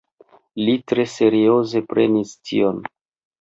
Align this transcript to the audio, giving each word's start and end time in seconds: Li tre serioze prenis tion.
Li 0.61 0.73
tre 0.91 1.05
serioze 1.15 1.83
prenis 1.93 2.33
tion. 2.51 2.83